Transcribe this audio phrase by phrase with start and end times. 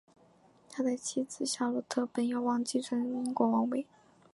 [0.71, 3.85] 他的妻子夏洛特本有望继承英国王位。